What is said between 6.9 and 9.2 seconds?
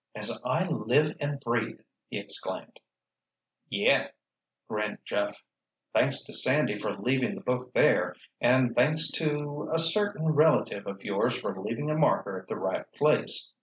leaving the book there, and thanks